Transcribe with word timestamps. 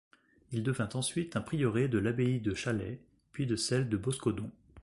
Il 0.51 0.63
devint 0.63 0.89
ensuite 0.95 1.35
un 1.35 1.41
prieuré 1.41 1.87
de 1.87 1.99
l’abbaye 1.99 2.39
de 2.41 2.55
Chalais, 2.55 2.99
puis 3.31 3.45
de 3.45 3.55
celle 3.55 3.87
de 3.87 3.97
Boscodon. 3.97 4.49